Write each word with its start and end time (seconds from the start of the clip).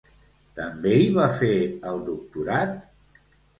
També 0.59 0.93
hi 1.01 1.11
va 1.17 1.27
fer 1.35 1.51
el 1.93 2.03
doctorat? 2.11 2.77